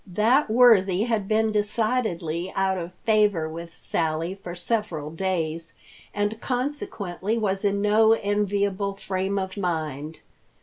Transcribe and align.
That 0.15 0.49
worthy 0.49 1.03
had 1.03 1.27
been 1.27 1.51
decidedly 1.51 2.51
out 2.55 2.79
of 2.79 2.91
favor 3.05 3.47
with 3.47 3.75
Sally 3.77 4.33
for 4.33 4.55
several 4.55 5.11
days, 5.11 5.77
and 6.11 6.41
consequently 6.41 7.37
was 7.37 7.63
in 7.63 7.83
no 7.83 8.13
enviable 8.15 8.95
frame 8.95 9.37
of 9.37 9.57
mind. 9.57 10.17